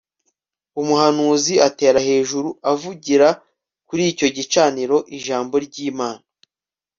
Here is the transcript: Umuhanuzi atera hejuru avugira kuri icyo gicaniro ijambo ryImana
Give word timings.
Umuhanuzi 0.81 1.53
atera 1.67 1.99
hejuru 2.07 2.49
avugira 2.71 3.27
kuri 3.87 4.03
icyo 4.11 4.27
gicaniro 4.35 4.97
ijambo 5.17 5.53
ryImana 5.65 6.23